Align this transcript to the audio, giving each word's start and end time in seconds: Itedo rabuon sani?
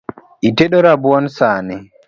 Itedo 0.49 0.77
rabuon 0.85 1.25
sani? 1.37 1.75